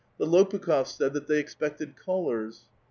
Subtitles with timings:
[0.17, 2.65] The Lopukh6rs said that they expected callers.